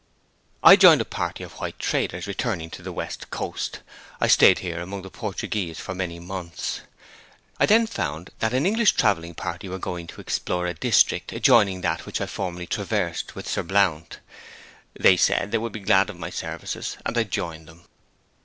I 0.63 0.77
joined 0.77 0.99
a 0.99 1.05
party 1.05 1.43
of 1.43 1.59
white 1.59 1.77
traders 1.77 2.25
returning 2.25 2.71
to 2.71 2.81
the 2.81 2.91
West 2.91 3.29
Coast. 3.29 3.81
I 4.19 4.25
stayed 4.25 4.57
here 4.57 4.79
among 4.81 5.03
the 5.03 5.11
Portuguese 5.11 5.77
for 5.79 5.93
many 5.93 6.19
months. 6.19 6.81
I 7.59 7.67
then 7.67 7.85
found 7.85 8.31
that 8.39 8.51
an 8.51 8.65
English 8.65 8.93
travelling 8.93 9.35
party 9.35 9.69
were 9.69 9.77
going 9.77 10.07
to 10.07 10.19
explore 10.19 10.65
a 10.65 10.73
district 10.73 11.31
adjoining 11.33 11.81
that 11.81 12.07
which 12.07 12.19
I 12.19 12.23
had 12.23 12.31
formerly 12.31 12.65
traversed 12.65 13.35
with 13.35 13.47
Sir 13.47 13.61
Blount. 13.61 14.17
They 14.99 15.17
said 15.17 15.51
they 15.51 15.59
would 15.59 15.71
be 15.71 15.79
glad 15.81 16.09
of 16.09 16.17
my 16.17 16.31
services, 16.31 16.97
and 17.05 17.15
I 17.15 17.23
joined 17.23 17.67
them. 17.67 17.83